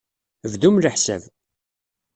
[0.51, 1.23] Bdum leḥsab.